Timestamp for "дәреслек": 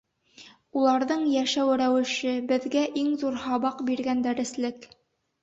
4.29-4.91